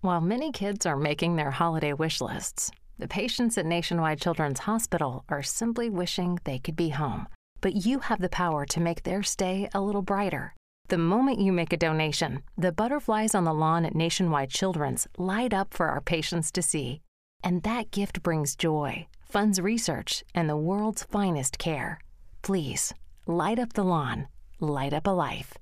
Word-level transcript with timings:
While 0.00 0.20
many 0.20 0.52
kids 0.52 0.86
are 0.86 0.96
making 0.96 1.34
their 1.34 1.50
holiday 1.50 1.92
wish 1.92 2.20
lists, 2.20 2.70
the 2.98 3.08
patients 3.08 3.58
at 3.58 3.66
Nationwide 3.66 4.20
Children's 4.20 4.60
Hospital 4.60 5.24
are 5.28 5.42
simply 5.42 5.90
wishing 5.90 6.38
they 6.44 6.60
could 6.60 6.76
be 6.76 6.90
home. 6.90 7.26
But 7.60 7.84
you 7.84 7.98
have 7.98 8.20
the 8.20 8.28
power 8.28 8.64
to 8.66 8.78
make 8.78 9.02
their 9.02 9.24
stay 9.24 9.68
a 9.74 9.80
little 9.80 10.02
brighter. 10.02 10.54
The 10.86 10.98
moment 10.98 11.40
you 11.40 11.52
make 11.52 11.72
a 11.72 11.76
donation, 11.76 12.44
the 12.56 12.70
butterflies 12.70 13.34
on 13.34 13.42
the 13.42 13.52
lawn 13.52 13.84
at 13.84 13.96
Nationwide 13.96 14.50
Children's 14.50 15.08
light 15.18 15.52
up 15.52 15.74
for 15.74 15.88
our 15.88 16.00
patients 16.00 16.52
to 16.52 16.62
see. 16.62 17.02
And 17.42 17.64
that 17.64 17.90
gift 17.90 18.22
brings 18.22 18.54
joy, 18.54 19.08
funds 19.28 19.60
research, 19.60 20.22
and 20.32 20.48
the 20.48 20.56
world's 20.56 21.02
finest 21.02 21.58
care. 21.58 21.98
Please, 22.42 22.94
light 23.26 23.58
up 23.58 23.72
the 23.72 23.82
lawn, 23.82 24.28
light 24.60 24.92
up 24.92 25.08
a 25.08 25.10
life. 25.10 25.54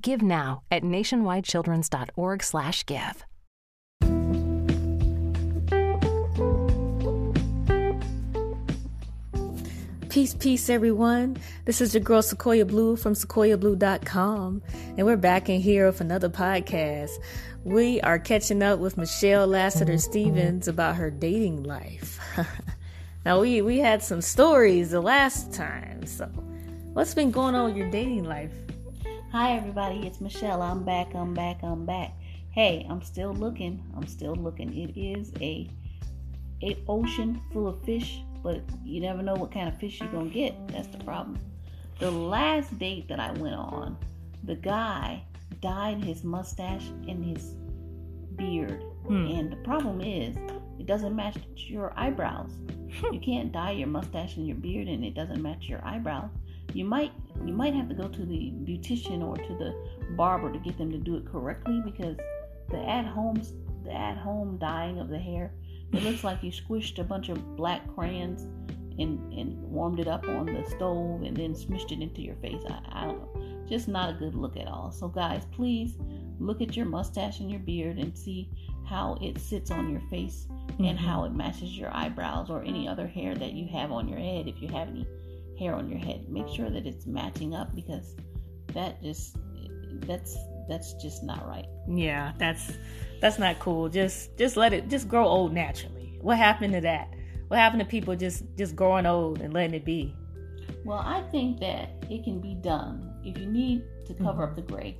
Give 0.00 0.22
now 0.22 0.62
at 0.70 0.84
nationwidechildrens.org/give. 0.84 3.24
Peace, 10.20 10.34
peace, 10.34 10.68
everyone. 10.68 11.38
This 11.64 11.80
is 11.80 11.94
your 11.94 12.02
girl 12.02 12.20
Sequoia 12.20 12.66
Blue 12.66 12.94
from 12.94 13.14
sequoiablue.com, 13.14 14.62
and 14.98 15.06
we're 15.06 15.16
back 15.16 15.48
in 15.48 15.62
here 15.62 15.86
with 15.86 16.02
another 16.02 16.28
podcast. 16.28 17.12
We 17.64 18.02
are 18.02 18.18
catching 18.18 18.62
up 18.62 18.80
with 18.80 18.98
Michelle 18.98 19.46
Lassiter 19.46 19.96
Stevens 19.96 20.68
about 20.68 20.96
her 20.96 21.10
dating 21.10 21.62
life. 21.62 22.20
now, 23.24 23.40
we, 23.40 23.62
we 23.62 23.78
had 23.78 24.02
some 24.02 24.20
stories 24.20 24.90
the 24.90 25.00
last 25.00 25.54
time, 25.54 26.04
so 26.04 26.26
what's 26.92 27.14
been 27.14 27.30
going 27.30 27.54
on 27.54 27.68
with 27.70 27.78
your 27.78 27.90
dating 27.90 28.24
life? 28.24 28.52
Hi, 29.32 29.56
everybody. 29.56 30.06
It's 30.06 30.20
Michelle. 30.20 30.60
I'm 30.60 30.84
back. 30.84 31.14
I'm 31.14 31.32
back. 31.32 31.62
I'm 31.62 31.86
back. 31.86 32.12
Hey, 32.50 32.86
I'm 32.90 33.00
still 33.00 33.32
looking. 33.32 33.82
I'm 33.96 34.06
still 34.06 34.34
looking. 34.34 34.76
It 34.76 35.00
is 35.00 35.32
a, 35.40 35.70
a 36.62 36.76
ocean 36.88 37.40
full 37.54 37.68
of 37.68 37.82
fish 37.84 38.20
but 38.42 38.62
you 38.84 39.00
never 39.00 39.22
know 39.22 39.34
what 39.34 39.52
kind 39.52 39.68
of 39.68 39.78
fish 39.78 40.00
you're 40.00 40.10
gonna 40.10 40.30
get. 40.30 40.54
That's 40.68 40.88
the 40.88 41.02
problem. 41.04 41.38
The 41.98 42.10
last 42.10 42.78
date 42.78 43.08
that 43.08 43.20
I 43.20 43.32
went 43.32 43.54
on, 43.54 43.96
the 44.44 44.54
guy 44.54 45.22
dyed 45.60 46.02
his 46.02 46.24
mustache 46.24 46.86
and 47.08 47.24
his 47.24 47.54
beard, 48.36 48.82
hmm. 49.06 49.26
and 49.26 49.52
the 49.52 49.56
problem 49.56 50.00
is 50.00 50.36
it 50.78 50.86
doesn't 50.86 51.14
match 51.14 51.36
your 51.56 51.92
eyebrows. 51.96 52.52
you 53.12 53.20
can't 53.20 53.52
dye 53.52 53.72
your 53.72 53.88
mustache 53.88 54.36
and 54.36 54.46
your 54.46 54.56
beard, 54.56 54.88
and 54.88 55.04
it 55.04 55.14
doesn't 55.14 55.42
match 55.42 55.68
your 55.68 55.84
eyebrows. 55.84 56.30
You 56.72 56.84
might 56.84 57.12
you 57.44 57.52
might 57.52 57.74
have 57.74 57.88
to 57.88 57.94
go 57.94 58.08
to 58.08 58.24
the 58.24 58.52
beautician 58.64 59.22
or 59.22 59.36
to 59.36 59.54
the 59.56 59.74
barber 60.16 60.52
to 60.52 60.58
get 60.58 60.78
them 60.78 60.90
to 60.92 60.98
do 60.98 61.16
it 61.16 61.26
correctly 61.26 61.80
because 61.84 62.16
the 62.70 62.78
at 62.78 63.04
home 63.04 63.42
the 63.84 63.92
at 63.92 64.16
home 64.16 64.56
dyeing 64.58 64.98
of 64.98 65.08
the 65.08 65.18
hair 65.18 65.52
it 65.92 66.02
looks 66.02 66.24
like 66.24 66.42
you 66.42 66.50
squished 66.50 66.98
a 66.98 67.04
bunch 67.04 67.28
of 67.28 67.56
black 67.56 67.82
crayons 67.94 68.42
and, 68.98 69.32
and 69.32 69.56
warmed 69.62 69.98
it 69.98 70.08
up 70.08 70.26
on 70.28 70.46
the 70.46 70.64
stove 70.70 71.22
and 71.22 71.36
then 71.36 71.54
smushed 71.54 71.90
it 71.92 72.00
into 72.00 72.22
your 72.22 72.36
face. 72.36 72.62
I, 72.68 72.80
I 72.92 73.06
don't 73.06 73.18
know. 73.18 73.66
Just 73.68 73.88
not 73.88 74.10
a 74.10 74.18
good 74.18 74.34
look 74.34 74.56
at 74.56 74.66
all. 74.66 74.90
So, 74.90 75.08
guys, 75.08 75.44
please 75.52 75.96
look 76.38 76.60
at 76.60 76.76
your 76.76 76.86
mustache 76.86 77.40
and 77.40 77.50
your 77.50 77.60
beard 77.60 77.98
and 77.98 78.16
see 78.16 78.50
how 78.86 79.16
it 79.20 79.38
sits 79.38 79.70
on 79.70 79.90
your 79.90 80.00
face 80.10 80.46
mm-hmm. 80.50 80.84
and 80.84 80.98
how 80.98 81.24
it 81.24 81.32
matches 81.32 81.76
your 81.78 81.94
eyebrows 81.94 82.50
or 82.50 82.62
any 82.62 82.88
other 82.88 83.06
hair 83.06 83.34
that 83.34 83.52
you 83.52 83.68
have 83.68 83.92
on 83.92 84.08
your 84.08 84.18
head. 84.18 84.48
If 84.48 84.60
you 84.60 84.68
have 84.68 84.88
any 84.88 85.06
hair 85.58 85.74
on 85.74 85.88
your 85.88 85.98
head, 85.98 86.28
make 86.28 86.48
sure 86.48 86.70
that 86.70 86.86
it's 86.86 87.06
matching 87.06 87.54
up 87.54 87.74
because 87.74 88.16
that 88.74 89.02
just 89.02 89.36
that's 90.06 90.36
that's 90.70 90.94
just 90.94 91.24
not 91.24 91.46
right. 91.46 91.66
Yeah, 91.88 92.32
that's 92.38 92.72
that's 93.20 93.38
not 93.38 93.58
cool. 93.58 93.88
Just 93.88 94.36
just 94.38 94.56
let 94.56 94.72
it 94.72 94.88
just 94.88 95.08
grow 95.08 95.26
old 95.26 95.52
naturally. 95.52 96.18
What 96.22 96.38
happened 96.38 96.72
to 96.74 96.80
that? 96.82 97.12
What 97.48 97.58
happened 97.58 97.80
to 97.80 97.86
people 97.86 98.14
just 98.14 98.44
just 98.56 98.76
growing 98.76 99.04
old 99.04 99.40
and 99.40 99.52
letting 99.52 99.74
it 99.74 99.84
be? 99.84 100.14
Well, 100.84 101.00
I 101.00 101.22
think 101.30 101.58
that 101.60 101.90
it 102.08 102.24
can 102.24 102.40
be 102.40 102.54
done. 102.54 103.12
If 103.24 103.36
you 103.36 103.46
need 103.46 103.82
to 104.06 104.14
cover 104.14 104.44
mm-hmm. 104.44 104.52
up 104.52 104.56
the 104.56 104.62
gray, 104.62 104.96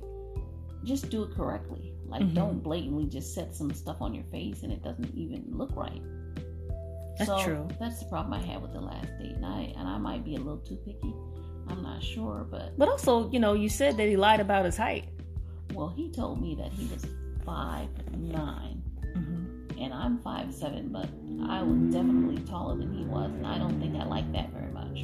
just 0.83 1.09
do 1.09 1.23
it 1.23 1.33
correctly. 1.33 1.93
Like 2.05 2.23
mm-hmm. 2.23 2.35
don't 2.35 2.59
blatantly 2.61 3.05
just 3.05 3.33
set 3.33 3.55
some 3.55 3.73
stuff 3.73 3.97
on 4.01 4.13
your 4.13 4.25
face 4.25 4.63
and 4.63 4.71
it 4.73 4.83
doesn't 4.83 5.15
even 5.15 5.45
look 5.49 5.71
right. 5.75 6.01
That's 7.17 7.29
so 7.29 7.43
true. 7.43 7.67
That's 7.79 7.99
the 7.99 8.05
problem 8.05 8.33
I 8.33 8.45
had 8.45 8.61
with 8.61 8.73
the 8.73 8.81
last 8.81 9.07
date, 9.19 9.35
and 9.35 9.45
I 9.45 9.73
and 9.77 9.87
I 9.87 9.97
might 9.97 10.25
be 10.25 10.35
a 10.35 10.39
little 10.39 10.57
too 10.57 10.75
picky. 10.75 11.13
I'm 11.69 11.81
not 11.81 12.03
sure, 12.03 12.45
but 12.49 12.77
but 12.77 12.89
also, 12.89 13.29
you 13.31 13.39
know, 13.39 13.53
you 13.53 13.69
said 13.69 13.95
that 13.97 14.07
he 14.07 14.17
lied 14.17 14.41
about 14.41 14.65
his 14.65 14.75
height. 14.75 15.05
Well, 15.73 15.93
he 15.95 16.11
told 16.11 16.41
me 16.41 16.55
that 16.55 16.71
he 16.71 16.87
was 16.87 17.05
five 17.45 17.89
9 18.17 18.83
mm-hmm. 19.15 19.79
and 19.79 19.93
I'm 19.93 20.19
five 20.19 20.53
seven, 20.53 20.89
but 20.89 21.07
I 21.49 21.61
was 21.63 21.93
definitely 21.93 22.39
taller 22.43 22.77
than 22.77 22.93
he 22.93 23.03
was, 23.03 23.31
and 23.31 23.45
I 23.47 23.57
don't 23.57 23.79
think 23.79 23.95
I 23.95 24.05
like 24.05 24.31
that 24.33 24.51
very 24.51 24.71
much. 24.71 25.03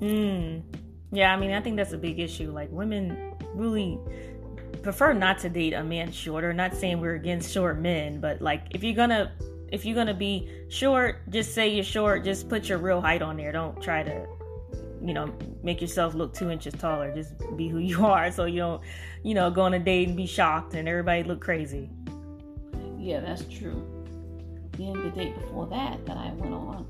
Hmm. 0.00 0.76
Yeah, 1.10 1.32
I 1.32 1.36
mean, 1.36 1.52
I 1.52 1.60
think 1.60 1.76
that's 1.76 1.92
a 1.92 1.98
big 1.98 2.18
issue. 2.20 2.50
Like 2.50 2.70
women 2.70 3.34
really 3.54 3.98
prefer 4.82 5.12
not 5.12 5.38
to 5.38 5.48
date 5.48 5.72
a 5.72 5.82
man 5.82 6.12
shorter. 6.12 6.52
Not 6.52 6.74
saying 6.74 7.00
we're 7.00 7.14
against 7.14 7.52
short 7.52 7.78
men, 7.78 8.20
but 8.20 8.40
like 8.42 8.66
if 8.70 8.82
you're 8.82 8.94
gonna 8.94 9.32
if 9.70 9.84
you're 9.84 9.94
gonna 9.94 10.14
be 10.14 10.48
short, 10.68 11.28
just 11.30 11.54
say 11.54 11.68
you're 11.68 11.84
short. 11.84 12.24
Just 12.24 12.48
put 12.48 12.68
your 12.68 12.78
real 12.78 13.00
height 13.00 13.22
on 13.22 13.36
there. 13.36 13.52
Don't 13.52 13.80
try 13.82 14.02
to 14.02 14.26
you 15.02 15.14
know, 15.14 15.32
make 15.62 15.80
yourself 15.80 16.14
look 16.14 16.34
two 16.34 16.50
inches 16.50 16.74
taller. 16.74 17.14
Just 17.14 17.34
be 17.56 17.68
who 17.68 17.78
you 17.78 18.04
are 18.06 18.30
so 18.30 18.44
you 18.44 18.58
don't, 18.58 18.82
you 19.22 19.34
know, 19.34 19.50
go 19.50 19.62
on 19.62 19.74
a 19.74 19.78
date 19.78 20.08
and 20.08 20.16
be 20.16 20.26
shocked 20.26 20.74
and 20.74 20.88
everybody 20.88 21.22
look 21.22 21.40
crazy. 21.40 21.90
Yeah, 22.98 23.20
that's 23.20 23.44
true. 23.44 23.86
Then 24.72 24.92
the 25.02 25.10
date 25.10 25.34
before 25.34 25.66
that 25.68 26.04
that 26.06 26.16
I 26.16 26.32
went 26.34 26.54
on, 26.54 26.86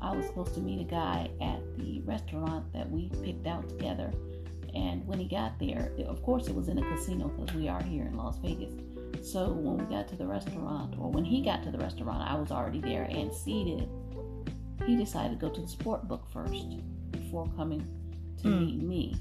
I 0.00 0.14
was 0.14 0.26
supposed 0.26 0.54
to 0.54 0.60
meet 0.60 0.80
a 0.80 0.84
guy 0.84 1.28
at 1.40 1.60
the 1.76 2.00
restaurant 2.04 2.72
that 2.72 2.88
we 2.90 3.10
picked 3.22 3.46
out 3.46 3.68
together. 3.68 4.12
And 4.74 5.06
when 5.06 5.18
he 5.18 5.26
got 5.26 5.58
there, 5.58 5.90
of 6.06 6.22
course, 6.22 6.46
it 6.46 6.54
was 6.54 6.68
in 6.68 6.78
a 6.78 6.82
casino 6.82 7.28
because 7.28 7.54
we 7.54 7.68
are 7.68 7.82
here 7.82 8.04
in 8.04 8.16
Las 8.16 8.38
Vegas. 8.38 8.72
So 9.22 9.50
when 9.50 9.78
we 9.78 9.92
got 9.92 10.06
to 10.08 10.16
the 10.16 10.26
restaurant, 10.26 10.94
or 10.98 11.10
when 11.10 11.24
he 11.24 11.42
got 11.42 11.62
to 11.64 11.70
the 11.70 11.78
restaurant, 11.78 12.30
I 12.30 12.34
was 12.36 12.52
already 12.52 12.80
there 12.80 13.04
and 13.04 13.34
seated. 13.34 13.88
He 14.86 14.96
decided 14.96 15.40
to 15.40 15.46
go 15.46 15.52
to 15.52 15.60
the 15.60 15.68
sport 15.68 16.06
book 16.06 16.24
first 16.32 16.64
before 17.28 17.46
coming 17.56 17.86
to 18.42 18.48
mm. 18.48 18.60
meet 18.60 18.82
me. 18.82 19.16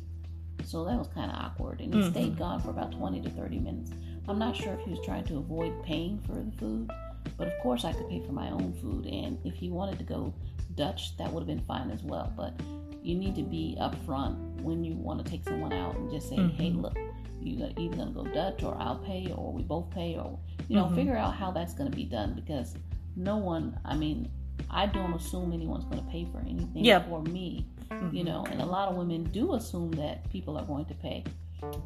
So 0.64 0.86
that 0.86 0.98
was 0.98 1.08
kind 1.14 1.30
of 1.32 1.38
awkward. 1.38 1.82
And 1.82 1.94
he 1.94 2.00
mm-hmm. 2.00 2.12
stayed 2.12 2.38
gone 2.38 2.62
for 2.62 2.70
about 2.70 2.92
20 2.92 3.22
to 3.22 3.30
30 3.30 3.60
minutes. 3.60 3.92
I'm 4.28 4.40
not 4.40 4.56
sure 4.56 4.74
if 4.74 4.82
he 4.82 4.92
was 4.92 5.00
trying 5.06 5.24
to 5.26 5.38
avoid 5.38 5.84
paying 5.84 6.20
for 6.20 6.34
the 6.34 6.52
food, 6.58 6.92
but 7.38 7.48
of 7.48 7.54
course 7.62 7.86
I 7.86 7.94
could 7.94 8.10
pay 8.10 8.22
for 8.26 8.34
my 8.34 8.50
own 8.50 8.74
food. 8.82 9.06
And 9.06 9.38
if 9.46 9.56
he 9.56 9.70
wanted 9.70 9.98
to 10.00 10.06
go 10.06 10.34
Dutch, 10.76 11.16
that 11.18 11.32
would 11.32 11.42
have 11.42 11.48
been 11.48 11.66
fine 11.66 11.90
as 11.92 12.04
well. 12.04 12.34
But 12.36 12.60
you 13.02 13.16
need 13.16 13.36
to 13.36 13.44
be 13.44 13.78
upfront 13.80 14.62
when 14.62 14.84
you 14.84 14.96
want 14.96 15.24
to 15.24 15.30
take 15.30 15.44
someone 15.44 15.74
out 15.74 15.96
and 15.96 16.12
just 16.12 16.30
say, 16.30 16.36
mm-hmm. 16.36 16.62
hey, 16.62 16.72
look, 16.72 16.98
you're 17.42 17.70
either 17.78 17.96
going 17.96 18.14
to 18.14 18.14
go 18.14 18.26
Dutch 18.26 18.64
or 18.64 18.76
I'll 18.80 18.98
pay 18.98 19.32
or 19.36 19.54
we 19.54 19.64
both 19.64 19.90
pay 19.92 20.18
or, 20.18 20.38
you 20.68 20.76
know, 20.76 20.86
mm-hmm. 20.86 20.96
figure 20.96 21.16
out 21.16 21.36
how 21.36 21.52
that's 21.52 21.74
going 21.74 21.90
to 21.90 21.96
be 21.96 22.04
done 22.04 22.34
because 22.34 22.76
no 23.16 23.38
one, 23.38 23.80
I 23.86 23.96
mean, 23.96 24.30
I 24.70 24.86
don't 24.86 25.14
assume 25.14 25.54
anyone's 25.54 25.86
going 25.86 26.04
to 26.04 26.12
pay 26.12 26.28
for 26.32 26.40
anything 26.40 26.84
yep. 26.84 27.08
for 27.08 27.22
me, 27.24 27.66
mm-hmm. 27.90 28.16
you 28.16 28.24
know, 28.24 28.46
and 28.50 28.62
a 28.62 28.66
lot 28.66 28.90
of 28.90 28.96
women 28.96 29.24
do 29.26 29.54
assume 29.56 29.92
that 29.92 30.30
people 30.30 30.58
are 30.58 30.66
going 30.66 30.86
to 30.86 30.94
pay, 30.94 31.24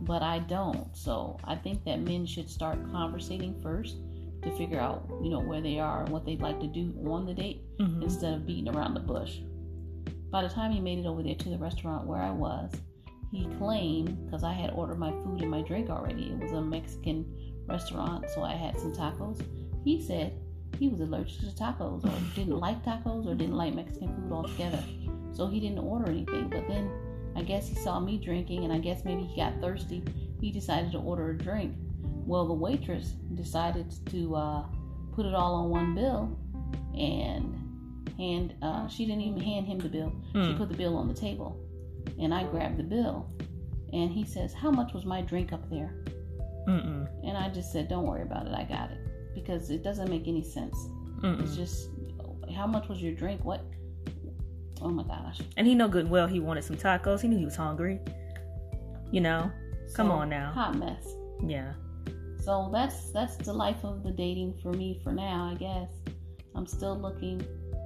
but 0.02 0.22
I 0.22 0.40
don't. 0.40 0.96
So 0.96 1.38
I 1.44 1.56
think 1.56 1.84
that 1.86 2.02
men 2.02 2.26
should 2.26 2.50
start 2.50 2.78
conversating 2.92 3.60
first 3.62 3.98
to 4.44 4.52
figure 4.58 4.80
out, 4.80 5.08
you 5.22 5.30
know, 5.30 5.40
where 5.40 5.62
they 5.62 5.80
are 5.80 6.02
and 6.04 6.10
what 6.10 6.26
they'd 6.26 6.42
like 6.42 6.60
to 6.60 6.68
do 6.68 6.94
on 7.06 7.26
the 7.26 7.34
date 7.34 7.62
mm-hmm. 7.80 8.02
instead 8.02 8.34
of 8.34 8.46
beating 8.46 8.74
around 8.74 8.94
the 8.94 9.00
bush. 9.00 9.40
By 10.32 10.42
the 10.44 10.50
time 10.50 10.72
he 10.72 10.80
made 10.80 11.00
it 11.00 11.06
over 11.06 11.22
there 11.22 11.36
to 11.36 11.50
the 11.50 11.58
restaurant 11.58 12.08
where 12.08 12.22
I 12.22 12.32
was, 12.32 12.72
he 13.32 13.48
claimed 13.58 14.26
because 14.26 14.44
I 14.44 14.54
had 14.54 14.72
ordered 14.72 15.00
my 15.00 15.12
food 15.12 15.42
and 15.42 15.52
my 15.52 15.62
drink 15.62 15.90
already. 15.90 16.32
It 16.32 16.40
was 16.40 16.52
a 16.52 16.62
Mexican 16.62 17.26
restaurant, 17.68 18.26
so 18.34 18.44
I 18.44 18.54
had 18.54 18.80
some 18.80 18.94
tacos. 18.94 19.42
He 19.84 20.02
said 20.02 20.34
he 20.80 20.88
was 20.88 21.00
allergic 21.00 21.40
to 21.40 21.46
tacos 21.48 22.04
or 22.04 22.36
didn't 22.36 22.58
like 22.58 22.84
tacos 22.84 23.28
or 23.28 23.36
didn't 23.36 23.56
like 23.56 23.74
Mexican 23.74 24.16
food 24.16 24.32
altogether. 24.32 24.84
So 25.34 25.48
he 25.48 25.60
didn't 25.60 25.80
order 25.80 26.12
anything. 26.12 26.50
But 26.50 26.68
then 26.68 26.90
I 27.36 27.44
guess 27.44 27.68
he 27.68 27.76
saw 27.76 28.00
me 28.00 28.18
drinking 28.18 28.64
and 28.64 28.74
I 28.74 28.80
guess 28.80 29.04
maybe 29.06 29.24
he 29.24 29.36
got 29.36 29.60
thirsty. 29.62 30.04
He 30.40 30.52
decided 30.52 30.92
to 30.94 31.00
order 31.00 31.32
a 31.32 31.38
drink. 31.38 31.76
Well, 32.26 32.48
the 32.48 32.54
waitress 32.54 33.16
decided 33.36 33.94
to 34.08 34.36
uh, 34.36 34.66
put 35.14 35.26
it 35.26 35.34
all 35.34 35.56
on 35.56 35.70
one 35.70 35.96
bill 35.96 36.38
and 36.98 37.58
hand 38.18 38.54
uh, 38.62 38.88
she 38.88 39.06
didn't 39.06 39.22
even 39.22 39.42
hand 39.42 39.66
him 39.66 39.80
the 39.80 39.90
bill. 39.90 40.14
Mm. 40.34 40.46
She 40.46 40.52
hmm. 40.52 40.58
put 40.58 40.70
the 40.70 40.78
bill 40.78 40.98
on 40.98 41.08
the 41.08 41.14
table. 41.14 41.60
And 42.20 42.34
I 42.34 42.44
grabbed 42.44 42.78
the 42.78 42.84
bill. 42.84 43.30
And 43.94 44.12
he 44.12 44.26
says, 44.26 44.54
How 44.54 44.72
much 44.72 44.94
was 44.94 45.06
my 45.06 45.22
drink 45.22 45.54
up 45.54 45.70
there? 45.70 45.94
Mm-mm. 46.68 47.08
And 47.24 47.38
I 47.38 47.50
just 47.50 47.72
said, 47.72 47.90
Don't 47.90 48.06
worry 48.06 48.22
about 48.22 48.48
it. 48.48 48.54
I 48.54 48.64
got 48.64 48.92
it 48.92 49.00
because 49.34 49.70
it 49.70 49.84
doesn't 49.84 50.10
make 50.10 50.28
any 50.28 50.44
sense. 50.44 50.76
Mm-mm. 51.20 51.42
It's 51.42 51.56
just 51.56 51.90
how 52.56 52.68
much 52.68 52.88
was 52.88 53.02
your 53.02 53.14
drink? 53.14 53.44
What? 53.44 53.64
Oh 54.82 54.90
my 54.90 55.04
gosh! 55.04 55.42
And 55.58 55.68
he 55.68 55.76
know 55.76 55.88
good 55.88 56.04
and 56.04 56.12
well 56.12 56.28
he 56.28 56.40
wanted 56.40 56.64
some 56.64 56.78
tacos. 56.78 57.22
He 57.22 57.28
knew 57.28 57.38
he 57.38 57.46
was 57.46 57.56
hungry. 57.56 58.00
You 59.12 59.22
know, 59.22 59.52
come 59.94 60.10
on 60.12 60.30
now. 60.30 60.52
Hot 60.54 60.78
mess. 60.78 61.08
Yeah. 61.46 61.74
So 62.44 62.70
that's 62.74 63.12
that's 63.12 63.38
the 63.38 63.54
life 63.54 63.84
of 63.84 64.04
the 64.04 64.12
dating 64.12 64.60
for 64.64 64.72
me 64.72 65.00
for 65.04 65.12
now, 65.12 65.52
I 65.52 65.56
guess. 65.56 65.90
I'm 66.56 66.66
still 66.66 67.00
looking. 67.00 67.46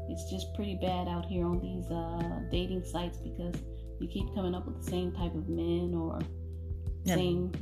It's 0.09 0.29
just 0.29 0.53
pretty 0.55 0.77
bad 0.81 1.07
out 1.07 1.25
here 1.25 1.45
on 1.45 1.59
these 1.59 1.89
uh, 1.91 2.39
dating 2.51 2.83
sites 2.85 3.17
because 3.17 3.55
you 3.99 4.07
keep 4.07 4.33
coming 4.35 4.53
up 4.53 4.65
with 4.65 4.83
the 4.83 4.89
same 4.89 5.11
type 5.11 5.33
of 5.33 5.49
men 5.49 5.93
or 5.95 6.19
same 7.05 7.51
yeah. 7.53 7.59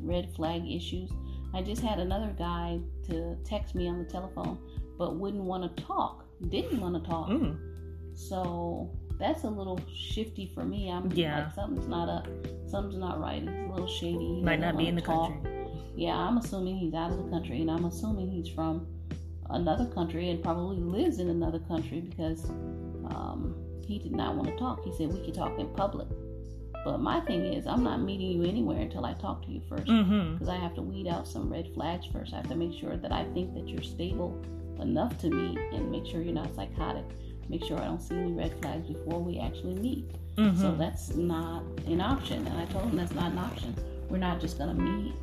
red 0.00 0.34
flag 0.34 0.62
issues. 0.68 1.10
I 1.54 1.62
just 1.62 1.82
had 1.82 1.98
another 1.98 2.34
guy 2.38 2.80
to 3.08 3.36
text 3.44 3.74
me 3.74 3.88
on 3.88 3.98
the 3.98 4.04
telephone, 4.04 4.58
but 4.98 5.16
wouldn't 5.16 5.42
want 5.42 5.76
to 5.76 5.82
talk. 5.82 6.24
Didn't 6.48 6.80
want 6.80 7.02
to 7.02 7.08
talk. 7.08 7.28
Mm. 7.28 7.71
So 8.14 8.90
that's 9.18 9.44
a 9.44 9.48
little 9.48 9.80
shifty 9.94 10.50
for 10.54 10.64
me. 10.64 10.90
I'm 10.90 11.10
yeah. 11.12 11.44
like 11.44 11.54
something's 11.54 11.88
not 11.88 12.08
up, 12.08 12.26
something's 12.68 12.98
not 12.98 13.20
right. 13.20 13.42
It's 13.42 13.70
a 13.70 13.72
little 13.72 13.88
shady. 13.88 14.36
He 14.36 14.42
Might 14.42 14.60
not 14.60 14.76
be 14.76 14.88
in 14.88 14.94
the 14.94 15.00
talk. 15.00 15.30
country. 15.32 15.50
Yeah, 15.94 16.16
I'm 16.16 16.38
assuming 16.38 16.78
he's 16.78 16.94
out 16.94 17.10
of 17.10 17.18
the 17.18 17.30
country, 17.30 17.60
and 17.60 17.70
I'm 17.70 17.84
assuming 17.84 18.30
he's 18.30 18.48
from 18.48 18.86
another 19.50 19.86
country 19.86 20.30
and 20.30 20.42
probably 20.42 20.78
lives 20.78 21.18
in 21.18 21.28
another 21.28 21.58
country 21.60 22.00
because 22.00 22.48
um, 22.48 23.54
he 23.86 23.98
did 23.98 24.12
not 24.12 24.34
want 24.34 24.48
to 24.48 24.56
talk. 24.56 24.82
He 24.84 24.92
said 24.92 25.12
we 25.12 25.24
could 25.24 25.34
talk 25.34 25.58
in 25.58 25.68
public. 25.74 26.08
But 26.84 26.98
my 26.98 27.20
thing 27.20 27.44
is, 27.44 27.66
I'm 27.66 27.84
not 27.84 28.00
meeting 28.00 28.30
you 28.32 28.48
anywhere 28.48 28.80
until 28.80 29.04
I 29.04 29.12
talk 29.12 29.44
to 29.44 29.52
you 29.52 29.60
first, 29.68 29.84
because 29.84 30.04
mm-hmm. 30.04 30.50
I 30.50 30.56
have 30.56 30.74
to 30.74 30.82
weed 30.82 31.06
out 31.06 31.28
some 31.28 31.52
red 31.52 31.68
flags 31.74 32.06
first. 32.12 32.32
I 32.32 32.38
have 32.38 32.48
to 32.48 32.56
make 32.56 32.72
sure 32.72 32.96
that 32.96 33.12
I 33.12 33.24
think 33.34 33.54
that 33.54 33.68
you're 33.68 33.82
stable 33.82 34.42
enough 34.80 35.16
to 35.18 35.30
meet, 35.30 35.58
and 35.72 35.92
make 35.92 36.06
sure 36.06 36.22
you're 36.22 36.34
not 36.34 36.52
psychotic 36.56 37.04
make 37.48 37.64
sure 37.64 37.78
I 37.78 37.84
don't 37.84 38.00
see 38.00 38.16
any 38.16 38.32
red 38.32 38.54
flags 38.60 38.88
before 38.88 39.20
we 39.20 39.38
actually 39.38 39.74
meet. 39.74 40.10
Mm-hmm. 40.36 40.60
So 40.60 40.74
that's 40.74 41.14
not 41.14 41.62
an 41.86 42.00
option. 42.00 42.46
And 42.46 42.58
I 42.58 42.64
told 42.66 42.90
him 42.90 42.96
that's 42.96 43.12
not 43.12 43.32
an 43.32 43.38
option. 43.38 43.74
We're 44.08 44.18
not 44.18 44.40
just 44.40 44.58
going 44.58 44.74
to 44.76 44.82
meet. 44.82 45.14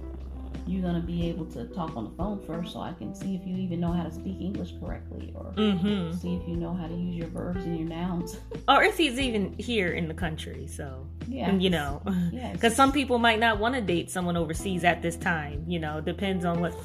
You're 0.68 0.83
going 0.83 0.95
to 0.95 1.06
be 1.06 1.27
able 1.27 1.45
to 1.48 1.66
talk 1.66 1.98
on 1.98 2.04
the 2.04 2.10
phone 2.12 2.45
first 2.45 2.74
so 2.74 2.81
I 2.81 2.94
can 2.94 3.16
see 3.16 3.36
if 3.36 3.45
you 3.45 3.56
even 3.57 3.80
know 3.80 3.92
how 3.92 4.04
to 4.04 4.12
speak 4.12 4.39
English 4.39 4.74
correctly 4.80 5.33
or 5.36 5.51
mm-hmm. 5.56 6.16
see 6.16 6.36
if 6.36 6.48
you 6.48 6.56
know 6.57 6.75
how 6.75 6.86
to 6.86 6.94
use 6.94 7.16
your 7.16 7.27
verbs 7.27 7.63
and 7.66 7.77
your 7.77 7.88
nouns. 7.88 8.38
or 8.68 8.83
if 8.83 8.98
he's 8.98 9.19
even 9.19 9.56
here 9.57 9.94
in 9.94 10.07
the 10.07 10.13
country. 10.13 10.68
So, 10.68 11.07
yeah. 11.27 11.56
you 11.56 11.72
know, 11.72 12.04
because 12.51 12.75
some 12.81 12.92
people 12.92 13.18
might 13.18 13.39
not 13.39 13.60
want 13.60 13.74
to 13.75 13.81
date 13.81 14.12
someone 14.12 14.38
overseas 14.38 14.83
at 14.83 15.01
this 15.01 15.15
time. 15.15 15.63
You 15.68 15.80
know, 15.80 16.01
depends 16.01 16.45
on 16.45 16.62
what, 16.62 16.75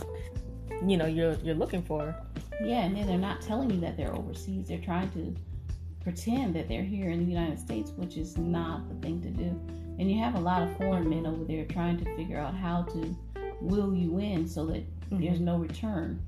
you 0.86 0.96
know, 0.96 1.06
you're, 1.06 1.34
you're 1.42 1.54
looking 1.54 1.82
for. 1.82 2.16
Yeah, 2.62 2.84
and 2.84 2.96
then 2.96 3.06
they're 3.06 3.18
not 3.18 3.42
telling 3.42 3.70
you 3.70 3.80
that 3.80 3.96
they're 3.96 4.14
overseas. 4.14 4.68
They're 4.68 4.78
trying 4.78 5.10
to 5.12 5.34
pretend 6.02 6.54
that 6.54 6.68
they're 6.68 6.82
here 6.82 7.10
in 7.10 7.18
the 7.18 7.30
United 7.30 7.58
States, 7.58 7.90
which 7.96 8.16
is 8.16 8.36
not 8.36 8.88
the 8.88 8.94
thing 8.96 9.20
to 9.22 9.30
do. 9.30 9.60
And 9.98 10.10
you 10.10 10.18
have 10.22 10.34
a 10.34 10.40
lot 10.40 10.62
of 10.62 10.76
foreign 10.76 11.08
men 11.08 11.26
over 11.26 11.44
there 11.44 11.64
trying 11.64 11.98
to 11.98 12.16
figure 12.16 12.38
out 12.38 12.54
how 12.54 12.82
to 12.82 13.16
will 13.60 13.94
you 13.94 14.18
in 14.18 14.46
so 14.48 14.66
that 14.66 14.82
mm-hmm. 15.10 15.22
there's 15.22 15.40
no 15.40 15.56
return. 15.56 16.20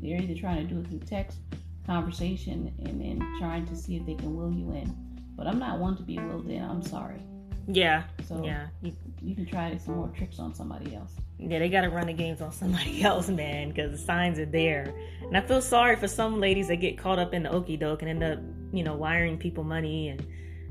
They're 0.00 0.20
either 0.20 0.38
trying 0.38 0.66
to 0.66 0.74
do 0.74 0.80
it 0.80 0.88
through 0.88 1.00
text, 1.00 1.38
conversation, 1.86 2.72
and 2.84 3.00
then 3.00 3.18
trying 3.38 3.66
to 3.66 3.76
see 3.76 3.96
if 3.96 4.06
they 4.06 4.14
can 4.14 4.34
will 4.34 4.52
you 4.52 4.72
in. 4.72 4.94
But 5.36 5.46
I'm 5.46 5.58
not 5.58 5.78
one 5.78 5.96
to 5.96 6.02
be 6.02 6.18
willed 6.18 6.48
in. 6.48 6.62
I'm 6.62 6.82
sorry. 6.82 7.20
Yeah. 7.66 8.04
So 8.26 8.42
yeah, 8.44 8.68
you, 8.82 8.94
you 9.22 9.34
can 9.34 9.46
try 9.46 9.76
some 9.76 9.96
more 9.96 10.08
tricks 10.08 10.38
on 10.38 10.54
somebody 10.54 10.94
else. 10.94 11.12
Yeah, 11.38 11.58
they 11.58 11.68
got 11.68 11.82
to 11.82 11.88
run 11.90 12.06
the 12.06 12.12
games 12.12 12.40
on 12.40 12.52
somebody 12.52 13.02
else, 13.04 13.28
man, 13.28 13.70
because 13.70 13.92
the 13.92 13.98
signs 13.98 14.38
are 14.38 14.46
there. 14.46 14.94
And 15.22 15.36
I 15.36 15.40
feel 15.40 15.62
sorry 15.62 15.96
for 15.96 16.08
some 16.08 16.38
ladies 16.40 16.68
that 16.68 16.76
get 16.76 16.98
caught 16.98 17.18
up 17.18 17.32
in 17.32 17.42
the 17.42 17.50
okey 17.50 17.76
doke 17.76 18.02
and 18.02 18.10
end 18.10 18.22
up, 18.22 18.38
you 18.72 18.82
know, 18.82 18.94
wiring 18.94 19.38
people 19.38 19.64
money 19.64 20.08
and 20.08 20.26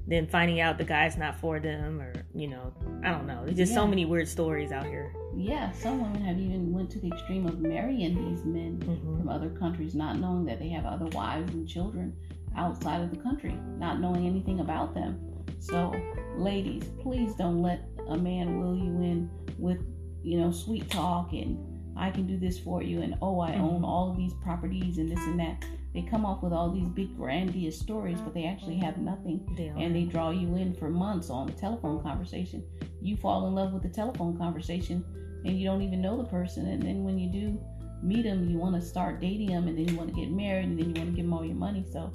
then 0.07 0.27
finding 0.27 0.59
out 0.59 0.77
the 0.77 0.83
guy's 0.83 1.18
not 1.18 1.39
for 1.39 1.59
them, 1.59 2.01
or 2.01 2.13
you 2.33 2.47
know, 2.47 2.74
I 3.03 3.12
don't 3.12 3.27
know. 3.27 3.45
There's 3.45 3.57
just 3.57 3.71
yeah. 3.71 3.77
so 3.77 3.88
many 3.88 4.06
weird 4.06 4.27
stories 4.27 4.71
out 4.71 4.85
here. 4.85 5.13
Yeah, 5.35 5.71
some 5.71 6.01
women 6.01 6.24
have 6.24 6.39
even 6.39 6.74
went 6.74 6.89
to 6.92 7.00
the 7.00 7.07
extreme 7.07 7.45
of 7.45 7.59
marrying 7.59 8.15
these 8.15 8.44
men 8.44 8.80
mm-hmm. 8.80 9.19
from 9.19 9.30
other 9.30 9.50
countries, 9.51 9.94
not 9.94 10.18
knowing 10.18 10.45
that 10.45 10.59
they 10.59 10.69
have 10.69 10.85
other 10.85 11.06
wives 11.07 11.53
and 11.53 11.68
children 11.68 12.15
outside 12.57 13.01
of 13.01 13.12
the 13.12 13.18
country, 13.18 13.56
not 13.77 14.00
knowing 14.00 14.25
anything 14.25 14.59
about 14.59 14.95
them. 14.95 15.28
So, 15.59 15.94
ladies, 16.35 16.83
please 17.01 17.35
don't 17.35 17.61
let 17.61 17.81
a 18.07 18.17
man 18.17 18.59
will 18.59 18.75
you 18.75 19.01
in 19.03 19.29
with 19.57 19.79
you 20.23 20.39
know, 20.39 20.51
sweet 20.51 20.89
talk 20.89 21.33
and 21.33 21.57
I 21.97 22.11
can 22.11 22.27
do 22.27 22.38
this 22.38 22.59
for 22.59 22.81
you 22.81 23.01
and 23.01 23.15
oh, 23.21 23.39
I 23.39 23.56
own 23.56 23.75
mm-hmm. 23.75 23.85
all 23.85 24.11
of 24.11 24.17
these 24.17 24.33
properties 24.35 24.97
and 24.97 25.09
this 25.09 25.19
and 25.19 25.39
that. 25.39 25.63
They 25.94 26.03
come 26.03 26.23
off 26.23 26.44
with 26.44 26.53
all 26.53 26.71
these 26.71 26.88
big 26.88 27.17
grandiose 27.17 27.77
stories, 27.77 28.21
but 28.21 28.33
they 28.33 28.45
actually 28.45 28.77
have 28.77 28.97
nothing. 28.97 29.44
and 29.77 29.95
they 29.95 30.03
draw 30.03 30.29
you 30.29 30.56
in 30.56 30.73
for 30.73 30.89
months 30.89 31.29
on 31.29 31.47
the 31.47 31.53
telephone 31.53 32.01
conversation. 32.03 32.63
You 33.01 33.17
fall 33.17 33.47
in 33.47 33.56
love 33.56 33.73
with 33.73 33.81
the 33.81 33.89
telephone 33.89 34.38
conversation 34.38 35.03
and 35.45 35.59
you 35.59 35.65
don't 35.65 35.81
even 35.81 36.01
know 36.01 36.17
the 36.17 36.29
person. 36.29 36.67
And 36.67 36.81
then 36.81 37.03
when 37.03 37.17
you 37.17 37.31
do 37.31 37.59
meet 38.03 38.23
them, 38.23 38.50
you 38.50 38.57
want 38.57 38.75
to 38.75 38.81
start 38.81 39.19
dating 39.19 39.47
them 39.47 39.67
and 39.67 39.77
then 39.77 39.88
you 39.88 39.97
want 39.97 40.09
to 40.09 40.15
get 40.15 40.31
married 40.31 40.65
and 40.65 40.79
then 40.79 40.94
you 40.94 41.01
want 41.01 41.09
to 41.09 41.15
give 41.15 41.25
them 41.25 41.33
all 41.33 41.44
your 41.44 41.56
money. 41.56 41.85
So 41.91 42.13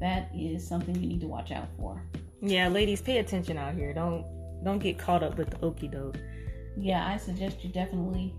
that 0.00 0.30
is 0.34 0.66
something 0.66 0.94
you 0.96 1.08
need 1.08 1.20
to 1.20 1.28
watch 1.28 1.52
out 1.52 1.68
for. 1.78 2.02
Yeah, 2.42 2.68
ladies, 2.68 3.00
pay 3.00 3.18
attention 3.18 3.56
out 3.56 3.74
here. 3.74 3.94
Don't 3.94 4.26
don't 4.64 4.78
get 4.78 4.98
caught 4.98 5.22
up 5.22 5.38
with 5.38 5.50
the 5.50 5.64
okey 5.64 5.88
doke 5.88 6.18
yeah, 6.76 7.06
I 7.06 7.16
suggest 7.16 7.62
you 7.62 7.70
definitely 7.70 8.34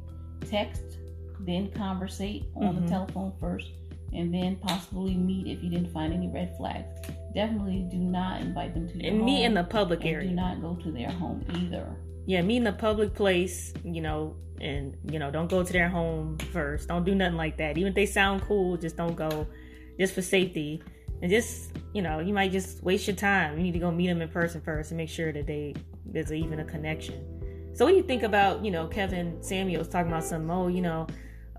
text, 0.50 0.98
then 1.42 1.72
conversate 1.72 2.46
on 2.56 2.76
mm-hmm. 2.76 2.86
the 2.86 2.92
telephone 2.92 3.34
first, 3.40 3.70
and 4.14 4.34
then 4.34 4.56
possibly 4.58 5.16
meet 5.16 5.48
if 5.48 5.64
you 5.64 5.70
didn't 5.70 5.92
find 5.92 6.14
any 6.14 6.30
red 6.30 6.56
flags. 6.58 7.00
Definitely 7.36 7.88
do 7.92 7.98
not 7.98 8.42
invite 8.42 8.74
them 8.74 8.88
to 8.88 8.98
your 8.98 9.08
and 9.08 9.18
home. 9.18 9.26
meet 9.26 9.44
in 9.44 9.54
the 9.54 9.64
public 9.64 10.06
area. 10.06 10.28
Do 10.28 10.36
not 10.36 10.62
go 10.62 10.76
to 10.76 10.92
their 10.92 11.10
home 11.10 11.46
either. 11.56 11.96
Yeah, 12.26 12.42
meet 12.42 12.58
in 12.58 12.68
a 12.68 12.74
public 12.74 13.14
place, 13.14 13.74
you 13.84 14.02
know, 14.02 14.36
and 14.62 14.96
you 15.10 15.20
know, 15.20 15.30
don't 15.30 15.50
go 15.50 15.64
to 15.64 15.74
their 15.74 15.90
home 15.90 16.38
first. 16.52 16.88
Don't 16.88 17.04
do 17.04 17.16
nothing 17.16 17.38
like 17.38 17.58
that. 17.58 17.78
Even 17.78 17.90
if 17.90 17.96
they 17.96 18.06
sound 18.06 18.42
cool, 18.44 18.78
just 18.78 18.98
don't 18.98 19.16
go, 19.16 19.48
just 20.00 20.14
for 20.14 20.22
safety. 20.22 20.82
And 21.22 21.32
just, 21.32 21.72
you 21.94 22.02
know, 22.02 22.20
you 22.20 22.34
might 22.34 22.52
just 22.52 22.84
waste 22.84 23.08
your 23.08 23.16
time. 23.16 23.58
You 23.58 23.64
need 23.64 23.72
to 23.74 23.80
go 23.80 23.92
meet 23.92 24.08
them 24.08 24.22
in 24.22 24.28
person 24.30 24.62
first 24.62 24.92
and 24.92 24.98
make 24.98 25.10
sure 25.10 25.32
that 25.32 25.48
they 25.48 25.74
there's 26.06 26.32
even 26.32 26.60
a 26.60 26.66
connection. 26.66 27.26
So 27.74 27.86
when 27.86 27.96
you 27.96 28.04
think 28.04 28.24
about, 28.24 28.64
you 28.64 28.72
know, 28.72 28.88
Kevin 28.88 29.42
Samuels 29.42 29.88
talking 29.88 30.12
about 30.12 30.24
some, 30.24 30.50
oh, 30.52 30.68
you 30.68 30.82
know, 30.82 31.08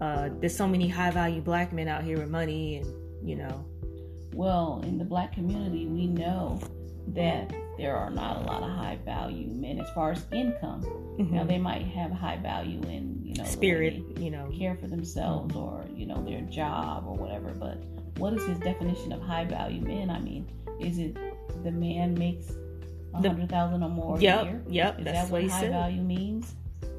uh, 0.00 0.28
there's 0.40 0.56
so 0.56 0.68
many 0.68 0.88
high 0.88 1.10
value 1.10 1.40
black 1.40 1.72
men 1.72 1.88
out 1.88 2.04
here 2.04 2.18
with 2.18 2.30
money 2.30 2.76
and, 2.76 3.28
you 3.28 3.36
know. 3.36 3.64
Well, 4.32 4.82
in 4.84 4.98
the 4.98 5.04
black 5.04 5.32
community, 5.32 5.86
we 5.86 6.06
know 6.06 6.60
that 7.08 7.52
there 7.78 7.96
are 7.96 8.10
not 8.10 8.36
a 8.36 8.40
lot 8.40 8.62
of 8.62 8.70
high 8.70 8.98
value 9.04 9.48
men 9.48 9.80
as 9.80 9.90
far 9.90 10.12
as 10.12 10.24
income. 10.32 10.82
Mm-hmm. 10.82 11.34
Now 11.34 11.44
they 11.44 11.58
might 11.58 11.86
have 11.86 12.10
high 12.10 12.36
value 12.36 12.80
in, 12.82 13.20
you 13.22 13.34
know, 13.34 13.44
spirit, 13.44 14.02
you 14.18 14.30
know, 14.30 14.50
care 14.56 14.76
for 14.76 14.86
themselves 14.86 15.54
or, 15.56 15.84
you 15.92 16.06
know, 16.06 16.24
their 16.24 16.42
job 16.42 17.04
or 17.06 17.16
whatever. 17.16 17.50
But 17.50 17.82
what 18.18 18.32
is 18.32 18.44
his 18.44 18.58
definition 18.58 19.12
of 19.12 19.20
high 19.20 19.44
value 19.44 19.80
men? 19.80 20.10
I 20.10 20.20
mean, 20.20 20.50
is 20.80 20.98
it 20.98 21.16
the 21.62 21.70
man 21.70 22.14
makes 22.14 22.52
a 23.14 23.28
hundred 23.28 23.48
thousand 23.48 23.82
or 23.82 23.88
more 23.88 24.20
yep, 24.20 24.42
a 24.42 24.44
year. 24.44 24.62
Yep, 24.68 24.98
is 24.98 25.04
that's 25.04 25.18
that 25.18 25.30
what, 25.30 25.42
what 25.42 25.50
high 25.50 25.60
said. 25.60 25.70
value 25.70 26.02
means? 26.02 26.54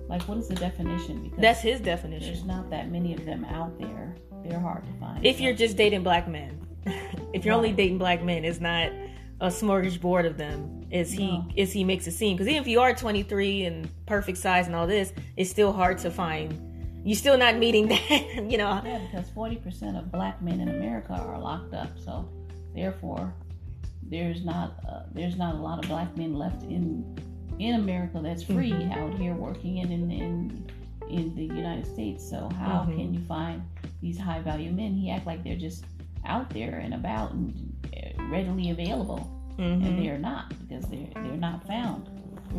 Like, 0.08 0.22
what 0.24 0.38
is 0.38 0.48
the 0.48 0.56
definition? 0.56 1.24
Because 1.24 1.40
that's 1.40 1.62
his 1.62 1.80
definition. 1.80 2.34
There's 2.34 2.46
not 2.46 2.70
that 2.70 2.92
many 2.92 3.14
of 3.14 3.26
them 3.26 3.44
out 3.46 3.78
there. 3.80 4.16
They're 4.44 4.60
hard 4.60 4.86
to 4.86 4.92
find. 5.00 5.26
If 5.26 5.40
you're 5.40 5.56
just 5.56 5.78
dating 5.78 6.04
black 6.04 6.28
men, 6.28 6.66
if 7.34 7.44
you're 7.44 7.54
right. 7.54 7.58
only 7.58 7.72
dating 7.72 7.98
black 7.98 8.24
men, 8.24 8.46
it's 8.46 8.62
not 8.62 8.92
a 9.42 9.48
smorgasbord 9.48 10.26
of 10.26 10.38
them. 10.38 10.86
Is 10.92 11.12
he? 11.12 11.28
No. 11.28 11.48
Is 11.56 11.72
he 11.72 11.84
makes 11.84 12.08
it 12.08 12.12
seem? 12.12 12.38
Because 12.38 12.48
even 12.48 12.62
if 12.62 12.68
you 12.68 12.80
are 12.80 12.94
23 12.94 13.64
and 13.66 14.06
perfect 14.06 14.38
size 14.38 14.68
and 14.68 14.76
all 14.76 14.88
this, 14.88 15.12
it's 15.36 15.50
still 15.50 15.74
hard 15.74 15.98
to 16.00 16.12
find. 16.12 16.54
You're 17.06 17.16
still 17.16 17.38
not 17.38 17.58
meeting 17.58 17.88
that, 17.90 18.10
you 18.50 18.58
know. 18.58 18.82
Yeah, 18.84 19.00
because 19.06 19.30
40% 19.30 19.98
of 19.98 20.12
black 20.12 20.42
men 20.42 20.60
in 20.60 20.70
America 20.70 21.14
are 21.14 21.40
locked 21.40 21.76
up. 21.76 22.00
So, 22.00 22.28
therefore, 22.74 23.32
there's 24.10 24.44
not 24.44 24.74
uh, 24.90 25.04
there's 25.14 25.36
not 25.36 25.56
a 25.56 25.58
lot 25.58 25.84
of 25.84 25.90
black 25.90 26.18
men 26.18 26.34
left 26.34 26.64
in 26.64 27.04
in 27.60 27.76
America 27.76 28.20
that's 28.22 28.44
free 28.44 28.72
mm-hmm. 28.72 28.92
out 28.92 29.18
here 29.20 29.34
working 29.34 29.78
in 29.78 29.92
in 29.92 30.12
in, 30.12 30.72
in 31.08 31.36
the 31.36 31.44
United 31.44 31.86
States. 31.86 32.28
So 32.28 32.50
how 32.58 32.82
mm-hmm. 32.82 32.98
can 32.98 33.14
you 33.14 33.22
find 33.28 33.62
these 34.02 34.18
high 34.18 34.42
value 34.42 34.72
men? 34.72 34.96
He 34.96 35.12
act 35.12 35.28
like 35.28 35.44
they're 35.44 35.56
just 35.56 35.86
out 36.26 36.50
there 36.50 36.80
and 36.80 36.96
about 36.96 37.34
and 37.34 37.54
uh, 37.96 38.24
readily 38.32 38.72
available, 38.72 39.32
mm-hmm. 39.60 39.86
and 39.86 40.04
they're 40.04 40.18
not 40.18 40.54
because 40.68 40.86
they're 40.90 41.08
they're 41.14 41.38
not 41.38 41.66
found. 41.68 42.10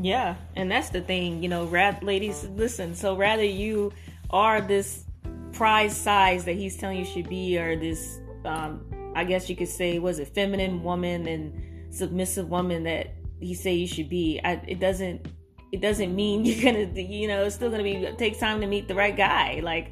Yeah, 0.03 0.37
and 0.57 0.71
that's 0.71 0.91
the 0.91 1.01
thing, 1.01 1.43
you 1.43 1.49
know, 1.49 1.65
rad- 1.65 2.03
ladies, 2.03 2.45
listen. 2.55 2.95
So 2.95 3.17
rather 3.17 3.45
you 3.45 3.93
are 4.31 4.61
this 4.61 5.05
prize 5.53 5.97
size 5.97 6.45
that 6.45 6.55
he's 6.55 6.77
telling 6.77 6.99
you 6.99 7.05
should 7.05 7.29
be, 7.29 7.59
or 7.59 7.77
this 7.77 8.19
um, 8.45 8.85
I 9.15 9.25
guess 9.25 9.49
you 9.49 9.57
could 9.57 9.69
say 9.69 9.99
was 9.99 10.19
it 10.19 10.29
feminine 10.29 10.83
woman 10.83 11.27
and 11.27 11.95
submissive 11.95 12.49
woman 12.49 12.83
that 12.85 13.15
he 13.41 13.55
say 13.55 13.75
you 13.75 13.87
should 13.87 14.09
be. 14.09 14.41
I, 14.45 14.63
it 14.67 14.81
doesn't 14.81 15.27
it 15.73 15.81
doesn't 15.81 16.15
mean 16.15 16.45
you're 16.45 16.63
gonna 16.63 16.91
you 17.01 17.29
know 17.29 17.45
it's 17.45 17.55
still 17.55 17.71
gonna 17.71 17.83
be 17.83 18.09
take 18.19 18.39
time 18.39 18.61
to 18.61 18.67
meet 18.67 18.89
the 18.89 18.95
right 18.95 19.17
guy 19.17 19.61
like 19.63 19.91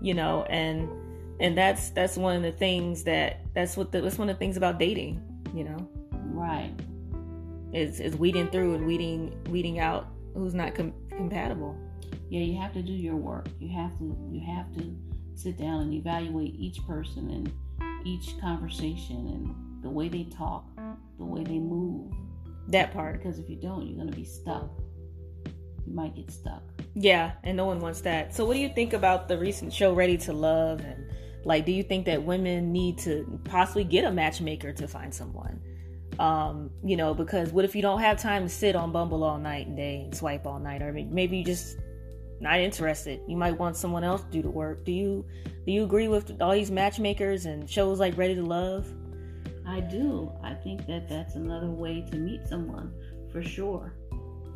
you 0.00 0.14
know 0.14 0.44
and 0.44 0.88
and 1.40 1.56
that's 1.56 1.90
that's 1.90 2.16
one 2.16 2.36
of 2.36 2.42
the 2.42 2.52
things 2.52 3.04
that 3.04 3.40
that's 3.54 3.76
what 3.76 3.92
the, 3.92 4.00
that's 4.00 4.18
one 4.18 4.28
of 4.28 4.36
the 4.36 4.38
things 4.38 4.56
about 4.56 4.78
dating 4.78 5.20
you 5.54 5.64
know? 5.64 5.88
Right. 6.12 6.72
Is 7.72 8.00
is 8.00 8.16
weeding 8.16 8.48
through 8.48 8.74
and 8.74 8.86
weeding 8.86 9.36
weeding 9.48 9.78
out 9.78 10.08
who's 10.34 10.54
not 10.54 10.74
com- 10.74 10.94
compatible 11.10 11.76
yeah, 12.30 12.42
you 12.42 12.56
have 12.58 12.72
to 12.74 12.82
do 12.82 12.92
your 12.92 13.16
work. 13.16 13.48
You 13.58 13.68
have 13.70 13.98
to 13.98 14.16
you 14.30 14.40
have 14.46 14.72
to 14.76 14.96
sit 15.34 15.58
down 15.58 15.80
and 15.80 15.94
evaluate 15.94 16.54
each 16.56 16.78
person 16.86 17.28
and 17.30 17.52
each 18.06 18.38
conversation 18.40 19.16
and 19.16 19.82
the 19.82 19.90
way 19.90 20.08
they 20.08 20.24
talk, 20.24 20.64
the 21.18 21.24
way 21.24 21.42
they 21.42 21.58
move. 21.58 22.12
That 22.68 22.92
part. 22.92 23.18
Because 23.18 23.40
if 23.40 23.50
you 23.50 23.56
don't, 23.56 23.84
you're 23.84 23.98
gonna 23.98 24.16
be 24.16 24.24
stuck. 24.24 24.70
You 25.84 25.92
might 25.92 26.14
get 26.14 26.30
stuck. 26.30 26.62
Yeah, 26.94 27.32
and 27.42 27.56
no 27.56 27.64
one 27.64 27.80
wants 27.80 28.00
that. 28.02 28.32
So 28.32 28.44
what 28.44 28.54
do 28.54 28.60
you 28.60 28.68
think 28.68 28.92
about 28.92 29.26
the 29.26 29.36
recent 29.36 29.72
show 29.72 29.92
Ready 29.92 30.16
to 30.18 30.32
Love 30.32 30.80
and 30.80 31.10
like 31.44 31.66
do 31.66 31.72
you 31.72 31.82
think 31.82 32.06
that 32.06 32.22
women 32.22 32.70
need 32.70 32.98
to 32.98 33.40
possibly 33.44 33.82
get 33.82 34.04
a 34.04 34.10
matchmaker 34.12 34.72
to 34.74 34.86
find 34.86 35.12
someone? 35.12 35.60
Um, 36.20 36.70
you 36.84 36.96
know, 36.96 37.12
because 37.12 37.50
what 37.50 37.64
if 37.64 37.74
you 37.74 37.82
don't 37.82 38.00
have 38.00 38.20
time 38.20 38.44
to 38.44 38.48
sit 38.48 38.76
on 38.76 38.92
Bumble 38.92 39.24
all 39.24 39.38
night 39.38 39.66
and 39.66 39.76
day 39.76 40.02
and 40.04 40.14
swipe 40.14 40.46
all 40.46 40.60
night, 40.60 40.80
or 40.80 40.92
maybe 40.92 41.38
you 41.38 41.44
just 41.44 41.78
not 42.40 42.58
interested. 42.58 43.20
You 43.28 43.36
might 43.36 43.58
want 43.58 43.76
someone 43.76 44.02
else 44.02 44.22
to 44.22 44.30
do 44.30 44.42
the 44.42 44.50
work. 44.50 44.84
Do 44.84 44.92
you 44.92 45.24
do 45.66 45.72
you 45.72 45.84
agree 45.84 46.08
with 46.08 46.40
all 46.40 46.52
these 46.52 46.70
matchmakers 46.70 47.46
and 47.46 47.68
shows 47.68 48.00
like 48.00 48.16
Ready 48.16 48.34
to 48.34 48.42
Love? 48.42 48.86
I 49.66 49.80
do. 49.80 50.32
I 50.42 50.54
think 50.54 50.86
that 50.86 51.08
that's 51.08 51.34
another 51.36 51.70
way 51.70 52.04
to 52.10 52.16
meet 52.16 52.46
someone 52.48 52.92
for 53.30 53.42
sure. 53.42 53.94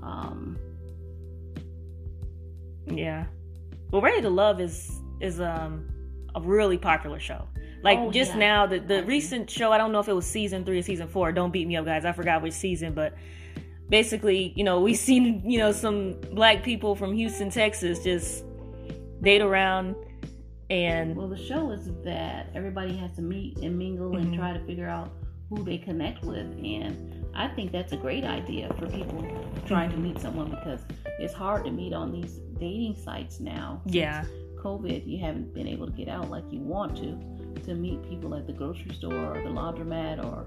Um, 0.03 0.59
yeah. 2.87 3.27
Well, 3.91 4.03
Ready 4.03 4.23
to 4.23 4.31
Love 4.31 4.61
is 4.61 5.01
is 5.21 5.41
um 5.41 5.89
a 6.35 6.41
really 6.41 6.79
popular 6.79 7.21
show. 7.21 7.47
Like 7.83 7.99
oh, 7.99 8.11
just 8.11 8.33
yeah. 8.33 8.39
now, 8.39 8.67
the 8.67 8.79
the 8.79 9.05
recent 9.05 9.51
show. 9.51 9.71
I 9.73 9.79
don't 9.79 9.93
know 9.93 10.01
if 10.01 10.09
it 10.09 10.15
was 10.15 10.27
season 10.27 10.65
three 10.65 10.79
or 10.79 10.83
season 10.83 11.07
four. 11.07 11.33
Don't 11.33 11.53
beat 11.53 11.69
me 11.69 11.77
up, 11.77 11.85
guys. 11.85 12.05
I 12.05 12.13
forgot 12.13 12.43
which 12.43 12.55
season, 12.55 12.95
but 12.95 13.15
basically, 13.89 14.53
you 14.57 14.65
know, 14.65 14.81
we've 14.81 14.97
seen, 14.97 15.43
you 15.49 15.59
know, 15.59 15.73
some 15.73 16.15
black 16.33 16.63
people 16.63 16.95
from 16.95 17.15
Houston, 17.15 17.51
Texas 17.51 18.03
just 18.03 18.45
date 19.23 19.41
around 19.41 19.97
and 20.71 21.15
well 21.15 21.29
the 21.29 21.37
show 21.37 21.71
is 21.71 21.91
that 22.05 22.49
everybody 22.55 22.97
has 22.97 23.13
to 23.13 23.23
meet 23.23 23.57
and 23.59 23.79
mingle 23.79 24.11
mm-hmm. 24.11 24.23
and 24.23 24.35
try 24.35 24.53
to 24.53 24.65
figure 24.67 24.89
out 24.89 25.11
who 25.49 25.63
they 25.63 25.79
connect 25.79 26.25
with 26.25 26.47
and 26.65 27.25
I 27.35 27.49
think 27.49 27.73
that's 27.73 27.93
a 27.93 27.97
great 27.97 28.25
idea 28.25 28.73
for 28.79 28.87
people 28.87 29.27
trying 29.67 29.91
to 29.91 29.97
meet 29.97 30.21
someone 30.21 30.51
because 30.51 30.81
it's 31.19 31.35
hard 31.35 31.65
to 31.65 31.71
meet 31.71 31.93
on 31.93 32.13
these 32.13 32.39
dating 32.61 32.95
sites 32.95 33.41
now. 33.41 33.83
Yeah. 33.87 34.25
COVID, 34.57 35.05
you 35.05 35.19
haven't 35.19 35.53
been 35.53 35.67
able 35.67 35.87
to 35.87 35.93
get 35.93 36.09
out 36.09 36.31
like 36.31 36.45
you 36.51 36.61
want 36.61 36.97
to 36.99 37.19
to 37.65 37.75
meet 37.75 38.09
people 38.09 38.35
at 38.37 38.47
the 38.47 38.53
grocery 38.53 38.95
store 38.95 39.37
or 39.37 39.43
the 39.43 39.49
laundromat 39.49 40.25
or 40.25 40.47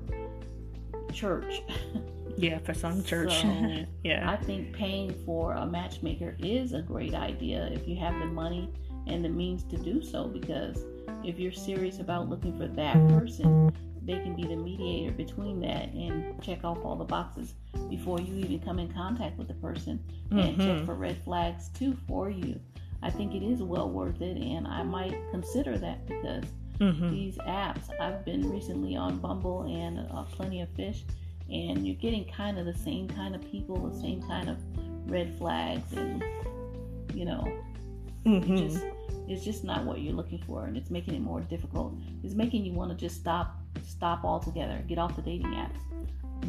church. 1.12 1.62
Yeah, 2.38 2.60
for 2.60 2.74
some 2.74 3.03
church. 3.03 3.41
So 3.41 3.86
yeah. 4.03 4.29
I 4.29 4.38
think 4.38 4.74
paying 4.74 5.13
for 5.25 5.53
a 5.53 5.65
matchmaker 5.65 6.36
is 6.39 6.74
a 6.74 6.82
great 6.82 7.13
idea 7.13 7.70
if 7.74 7.88
you 7.88 7.96
have 7.98 8.17
the 8.20 8.27
money 8.27 8.72
and 9.08 9.25
the 9.25 9.29
means 9.29 9.63
to 9.63 9.77
do 9.77 10.03
so 10.03 10.27
because 10.27 10.84
if 11.24 11.39
you're 11.39 11.51
serious 11.51 12.00
about 12.00 12.29
looking 12.29 12.58
for 12.58 12.67
that 12.67 12.96
person, 13.10 13.74
they 14.03 14.20
can 14.20 14.36
be 14.36 14.44
the 14.44 14.56
mediator 14.56 15.12
between 15.12 15.60
that 15.62 15.91
and 15.94 16.41
check 16.41 16.63
off 16.63 16.77
all 16.84 16.96
the 16.96 17.03
boxes 17.03 17.53
before 17.89 18.22
you 18.22 18.36
even 18.36 18.60
come 18.60 18.79
in 18.79 18.91
contact 18.94 19.38
with 19.38 19.48
the 19.48 19.53
person 19.56 20.01
and 20.32 20.58
mm-hmm. 20.58 20.62
check 20.62 20.86
for 20.86 20.94
red 20.94 21.17
flags 21.24 21.70
too 21.70 21.98
for 22.08 22.29
you. 22.29 22.60
I 23.03 23.10
think 23.10 23.36
it 23.36 23.44
is 23.44 23.62
well 23.62 23.89
worth 23.89 24.22
it, 24.22 24.38
and 24.38 24.67
I 24.67 24.82
might 24.84 25.15
consider 25.32 25.77
that 25.77 26.08
because 26.08 26.46
mm-hmm. 26.79 27.12
these 27.12 27.38
apps, 27.39 27.89
I've 28.00 28.25
been 28.25 28.50
recently 28.50 28.96
on 28.96 29.17
Bumble 29.17 29.63
and 29.63 30.08
uh, 30.12 30.24
Plenty 30.24 30.62
of 30.62 30.70
Fish, 30.70 31.03
and 31.50 31.86
you're 31.86 31.96
getting 31.96 32.25
kind 32.25 32.60
of 32.60 32.66
the 32.66 32.74
same 32.74 33.08
kind 33.08 33.36
of 33.36 33.42
people, 33.50 33.89
the 33.89 34.00
same 34.00 34.22
kind 34.24 34.50
of 34.50 34.58
red 35.10 35.38
flags, 35.38 35.94
and 35.94 36.24
you 37.13 37.25
know, 37.25 37.48
mm-hmm. 38.25 38.54
it 38.54 38.70
just, 38.70 38.86
it's 39.27 39.44
just 39.44 39.63
not 39.63 39.86
what 39.86 40.01
you're 40.01 40.13
looking 40.13 40.42
for, 40.46 40.66
and 40.66 40.77
it's 40.77 40.89
making 40.89 41.16
it 41.16 41.22
more 41.22 41.42
difficult. 41.42 41.94
It's 42.24 42.34
making 42.34 42.66
you 42.66 42.74
want 42.74 42.92
to 42.92 42.98
just 42.98 43.16
stop, 43.16 43.60
stop 43.86 44.24
altogether, 44.24 44.84
get 44.88 44.98
off 44.98 45.16
the 45.16 45.22
dating 45.22 45.48
apps. 45.48 45.80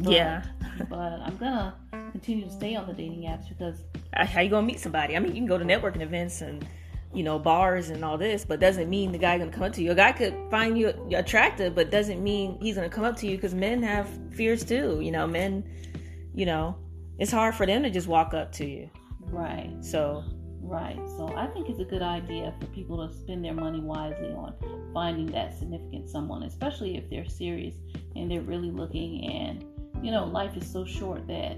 But, 0.03 0.13
yeah, 0.13 0.43
but 0.89 1.19
I'm 1.21 1.37
gonna 1.37 1.75
continue 2.11 2.45
to 2.45 2.51
stay 2.51 2.75
on 2.75 2.87
the 2.87 2.93
dating 2.93 3.23
apps 3.23 3.49
because 3.49 3.83
how 4.13 4.41
you 4.41 4.49
gonna 4.49 4.65
meet 4.65 4.79
somebody? 4.79 5.15
I 5.15 5.19
mean, 5.19 5.35
you 5.35 5.39
can 5.39 5.47
go 5.47 5.57
to 5.57 5.65
networking 5.65 6.01
events 6.01 6.41
and 6.41 6.65
you 7.13 7.23
know, 7.23 7.39
bars 7.39 7.89
and 7.89 8.05
all 8.05 8.17
this, 8.17 8.45
but 8.45 8.59
doesn't 8.59 8.89
mean 8.89 9.11
the 9.11 9.17
guy 9.17 9.37
gonna 9.37 9.51
come 9.51 9.63
up 9.63 9.73
to 9.73 9.83
you. 9.83 9.91
A 9.91 9.95
guy 9.95 10.11
could 10.11 10.35
find 10.51 10.77
you 10.77 10.93
attractive, 11.15 11.73
but 11.73 11.89
doesn't 11.89 12.21
mean 12.21 12.57
he's 12.61 12.75
gonna 12.75 12.89
come 12.89 13.03
up 13.03 13.17
to 13.17 13.27
you 13.27 13.35
because 13.35 13.55
men 13.55 13.81
have 13.81 14.07
fears 14.31 14.63
too. 14.63 14.99
You 15.01 15.11
know, 15.11 15.25
men, 15.25 15.63
you 16.35 16.45
know, 16.45 16.75
it's 17.17 17.31
hard 17.31 17.55
for 17.55 17.65
them 17.65 17.83
to 17.83 17.89
just 17.89 18.07
walk 18.07 18.33
up 18.33 18.51
to 18.53 18.65
you. 18.65 18.89
Right. 19.21 19.73
So. 19.81 20.23
Right. 20.61 20.99
So 21.17 21.33
I 21.35 21.47
think 21.47 21.67
it's 21.67 21.79
a 21.79 21.85
good 21.85 22.03
idea 22.03 22.53
for 22.59 22.67
people 22.67 23.07
to 23.07 23.11
spend 23.13 23.43
their 23.43 23.55
money 23.55 23.79
wisely 23.79 24.31
on 24.33 24.53
finding 24.93 25.25
that 25.27 25.57
significant 25.57 26.07
someone, 26.09 26.43
especially 26.43 26.95
if 26.95 27.09
they're 27.09 27.27
serious 27.27 27.75
and 28.15 28.29
they're 28.29 28.41
really 28.41 28.69
looking. 28.69 29.25
And 29.31 29.65
you 30.03 30.11
know, 30.11 30.25
life 30.25 30.55
is 30.55 30.71
so 30.71 30.85
short 30.85 31.25
that 31.27 31.57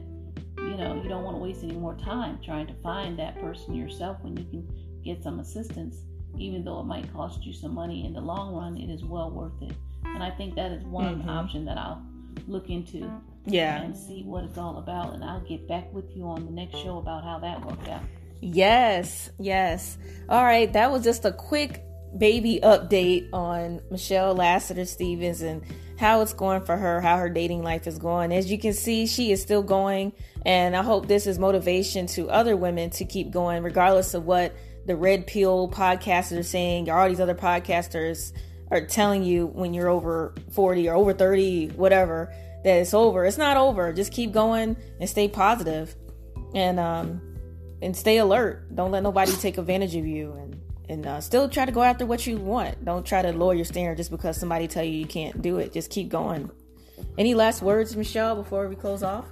you 0.58 0.77
know 0.77 1.01
you 1.03 1.10
don't 1.10 1.24
want 1.24 1.36
to 1.36 1.41
waste 1.41 1.63
any 1.63 1.74
more 1.74 1.96
time 1.96 2.39
trying 2.41 2.67
to 2.67 2.74
find 2.75 3.20
that 3.20 3.39
person 3.41 3.75
yourself 3.75 4.17
when 4.22 4.38
you 4.38 4.46
can 4.46 4.67
get 5.03 5.24
some 5.24 5.39
assistance, 5.39 5.98
even 6.38 6.63
though 6.63 6.79
it 6.79 6.86
might 6.86 7.12
cost 7.13 7.43
you 7.43 7.53
some 7.53 7.74
money 7.74 8.05
in 8.05 8.13
the 8.13 8.22
long 8.22 8.53
run, 8.55 8.77
it 8.77 8.89
is 8.89 9.03
well 9.03 9.31
worth 9.31 9.62
it. 9.62 9.75
And 10.03 10.24
I 10.24 10.31
think 10.31 10.55
that 10.55 10.72
is 10.72 10.84
one 10.84 11.20
mm-hmm. 11.20 11.29
option 11.29 11.65
that 11.65 11.77
I'll 11.77 12.01
look 12.48 12.70
into. 12.70 13.12
Yeah. 13.46 13.81
And 13.81 13.96
see 13.96 14.24
what 14.24 14.43
it's 14.43 14.58
all 14.58 14.77
about. 14.77 15.13
And 15.13 15.24
I'll 15.24 15.41
get 15.41 15.67
back 15.67 15.91
with 15.93 16.15
you 16.15 16.25
on 16.25 16.46
the 16.46 16.51
next 16.51 16.77
show 16.77 17.00
about 17.00 17.24
how 17.24 17.39
that 17.39 17.65
worked 17.65 17.88
out. 17.88 18.01
Yes, 18.39 19.29
yes. 19.39 19.98
All 20.29 20.43
right, 20.43 20.72
that 20.74 20.91
was 20.91 21.03
just 21.03 21.25
a 21.25 21.31
quick 21.31 21.84
baby 22.17 22.60
update 22.62 23.29
on 23.31 23.81
Michelle 23.89 24.36
Lassiter 24.36 24.86
Stevens 24.86 25.41
and 25.41 25.63
how 25.98 26.22
it's 26.22 26.34
going 26.34 26.62
for 26.62 26.75
her, 26.75 27.00
how 27.00 27.17
her 27.17 27.29
dating 27.29 27.62
life 27.62 27.86
is 27.86 28.00
going. 28.00 28.34
As 28.34 28.51
you 28.51 28.58
can 28.58 28.74
see, 28.74 29.05
she 29.05 29.31
is 29.31 29.41
still 29.41 29.62
going, 29.62 30.13
and 30.46 30.75
I 30.75 30.81
hope 30.81 31.08
this 31.08 31.27
is 31.27 31.38
motivation 31.38 32.08
to 32.08 32.29
other 32.29 32.58
women 32.58 32.89
to 32.91 33.05
keep 33.05 33.29
going, 33.29 33.62
regardless 33.62 34.15
of 34.15 34.25
what 34.25 34.55
the 34.85 34.95
red 34.95 35.27
pill 35.27 35.69
podcasters 35.69 36.39
are 36.39 36.43
saying, 36.43 36.89
all 36.89 37.07
these 37.07 37.19
other 37.19 37.35
podcasters 37.35 38.33
are 38.69 38.85
telling 38.85 39.23
you 39.23 39.47
when 39.47 39.73
you're 39.73 39.89
over 39.89 40.33
40 40.51 40.89
or 40.89 40.95
over 40.95 41.13
30, 41.13 41.69
whatever, 41.69 42.33
that 42.63 42.77
it's 42.77 42.93
over. 42.93 43.25
It's 43.25 43.38
not 43.38 43.57
over. 43.57 43.91
Just 43.93 44.11
keep 44.11 44.31
going 44.31 44.77
and 45.00 45.09
stay 45.09 45.27
positive 45.27 45.95
and 46.53 46.79
um 46.79 47.21
and 47.81 47.95
stay 47.95 48.17
alert. 48.17 48.73
Don't 48.75 48.91
let 48.91 49.03
nobody 49.03 49.31
take 49.33 49.57
advantage 49.57 49.95
of 49.95 50.05
you 50.05 50.33
and 50.33 50.61
and 50.89 51.07
uh, 51.07 51.21
still 51.21 51.47
try 51.47 51.65
to 51.65 51.71
go 51.71 51.83
after 51.83 52.05
what 52.05 52.27
you 52.27 52.35
want. 52.35 52.83
Don't 52.83 53.05
try 53.05 53.21
to 53.21 53.31
lower 53.31 53.53
your 53.53 53.63
standard 53.63 53.95
just 53.95 54.11
because 54.11 54.38
somebody 54.38 54.67
tell 54.67 54.83
you 54.83 54.91
you 54.91 55.05
can't 55.05 55.41
do 55.41 55.57
it. 55.57 55.71
Just 55.71 55.89
keep 55.89 56.09
going. 56.09 56.51
Any 57.17 57.33
last 57.33 57.61
words, 57.61 57.95
Michelle, 57.95 58.35
before 58.35 58.67
we 58.67 58.75
close 58.75 59.01
off? 59.01 59.25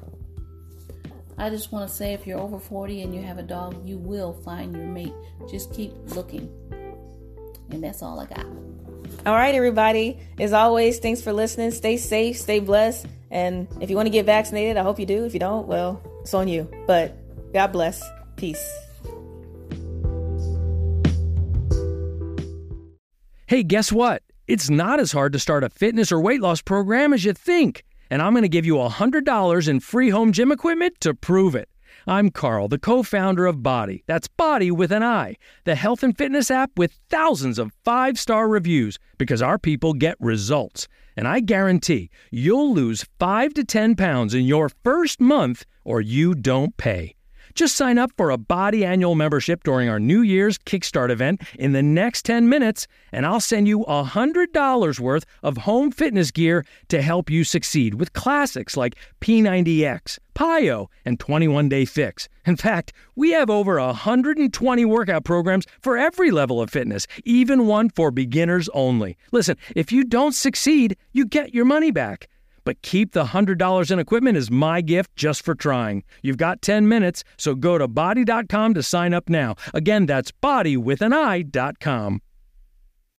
I 1.39 1.50
just 1.50 1.72
want 1.72 1.89
to 1.89 1.96
say 1.96 2.13
if 2.13 2.27
you're 2.27 2.38
over 2.38 2.60
40 2.60 3.01
and 3.01 3.15
you 3.15 3.22
have 3.22 3.38
a 3.38 3.43
dog, 3.43 3.88
you 3.88 3.98
will 3.98 4.34
find 4.34 4.75
your 4.75 4.86
mate. 4.86 5.13
Just 5.50 5.74
keep 5.74 5.93
looking. 6.13 6.51
And 7.69 7.81
that's 7.81 8.03
all 8.03 8.19
I 8.19 8.25
got. 8.25 8.46
All 9.25 9.36
right, 9.36 9.55
everybody. 9.55 10.19
As 10.38 10.51
always, 10.51 11.00
thanks 11.00 11.22
for 11.22 11.31
listening. 11.31 11.72
Stay 11.72 11.96
safe, 11.96 12.38
stay 12.38 12.60
blessed. 12.60 13.05
And 13.31 13.69
if 13.79 13.89
you 13.89 13.96
want 13.96 14.08
to 14.08 14.12
get 14.12 14.25
vaccinated, 14.25 14.75
I 14.75 14.84
hope 14.84 15.00
you 15.00 15.05
do. 15.05 15.24
If 15.24 15.34
you 15.34 15.39
don't, 15.39 15.65
well, 15.65 16.01
it's 16.22 16.34
on 16.34 16.50
you. 16.50 16.69
But 16.86 17.15
God 17.53 17.72
bless. 17.72 18.03
Peace. 18.36 18.69
Hey, 23.48 23.63
guess 23.63 23.93
what? 23.93 24.24
It's 24.46 24.69
not 24.69 25.00
as 25.00 25.13
hard 25.13 25.31
to 25.34 25.39
start 25.39 25.63
a 25.63 25.69
fitness 25.69 26.12
or 26.12 26.19
weight 26.19 26.41
loss 26.41 26.62
program 26.62 27.13
as 27.13 27.24
you 27.24 27.31
think 27.31 27.86
and 28.10 28.22
I'm 28.22 28.34
going 28.34 28.44
to 28.44 28.50
give 28.50 28.66
you 28.66 28.75
$100 28.75 29.68
in 29.68 29.80
free 29.80 30.10
home 30.10 30.32
gym 30.32 30.51
equipment 30.51 31.00
to 31.01 31.13
prove 31.13 31.56
it. 31.56 31.70
I'm 32.08 32.30
Carl, 32.30 32.68
the 32.68 32.80
co 32.80 33.04
founder 33.04 33.46
of 33.46 33.58
BODi. 33.58 34.04
That's 34.08 34.28
BODi 34.28 34.72
with 34.72 34.92
an 34.92 35.04
I, 35.04 35.36
the 35.66 35.75
health 35.75 36.01
and 36.01 36.18
fitness 36.18 36.50
app 36.50 36.72
with 36.78 37.00
thousands 37.10 37.60
of 37.60 37.74
five 37.84 38.18
star 38.18 38.48
reviews 38.48 38.98
because 39.18 39.42
our 39.42 39.60
people 39.60 39.94
get 39.94 40.16
results. 40.20 40.88
And 41.16 41.28
I 41.28 41.42
guarantee 41.42 42.10
you'll 42.32 42.74
lose 42.74 43.06
5 43.20 43.54
to 43.56 43.63
10 43.66 43.96
pounds 43.96 44.34
in 44.34 44.46
your 44.46 44.70
first 44.84 45.20
month 45.20 45.66
or 45.84 46.00
you 46.00 46.34
don't 46.34 46.78
pay. 46.78 47.16
Just 47.60 47.75
sign 47.75 47.98
up 47.98 48.13
for 48.16 48.32
a 48.32 48.38
BODi 48.38 48.86
annual 48.86 49.16
membership 49.16 49.66
during 49.66 49.89
our 49.89 50.00
New 50.00 50.22
Year's 50.22 50.58
Kickstart 50.58 51.10
event 51.10 51.42
in 51.56 51.74
the 51.74 51.84
next 51.84 52.24
10 52.24 52.48
minutes, 52.48 52.88
and 53.12 53.25
I'll 53.25 53.42
send 53.42 53.68
you 53.68 53.80
$100 53.80 55.00
worth 55.01 55.25
of 55.44 55.58
home 55.58 55.92
fitness 55.92 56.32
gear 56.32 56.63
to 56.88 57.01
help 57.01 57.30
you 57.30 57.44
succeed 57.44 57.96
with 57.96 58.13
classics 58.13 58.78
like 58.78 58.96
P90X, 59.20 60.20
PiYo, 60.36 60.88
and 61.04 61.20
21 61.20 61.68
Day 61.68 61.84
Fix. 61.84 62.30
In 62.46 62.56
fact, 62.56 62.94
we 63.18 63.32
have 63.32 63.50
over 63.50 63.78
120 63.78 64.86
workout 64.86 65.25
programs 65.25 65.66
for 65.82 65.98
every 65.98 66.32
level 66.32 66.62
of 66.62 66.70
fitness, 66.70 67.08
even 67.25 67.68
one 67.68 67.89
for 67.89 68.10
beginners 68.10 68.70
only. 68.70 69.18
Listen, 69.34 69.58
if 69.75 69.92
you 69.92 70.06
don't 70.06 70.34
succeed, 70.34 70.96
you 71.12 71.25
get 71.25 71.54
your 71.54 71.66
money 71.66 71.92
back. 71.92 72.30
But 72.70 72.84
keep 72.84 73.14
the 73.14 73.26
$100 73.26 73.90
in 73.90 73.98
equipment 73.98 74.38
as 74.38 74.52
my 74.52 74.82
gift 74.82 75.16
just 75.16 75.44
for 75.44 75.56
trying. 75.56 76.04
You've 76.22 76.38
got 76.38 76.62
10 76.62 76.88
minutes, 76.88 77.24
so 77.36 77.56
go 77.56 77.80
to 77.80 77.88
bodi.com 77.88 78.76
to 78.76 78.84
sign 78.84 79.12
up 79.12 79.28
now. 79.28 79.56
Again, 79.74 80.06
that's 80.06 80.32
BODi 80.32 80.78
with 80.78 81.02
an 81.02 81.12
I.com. 81.12 82.22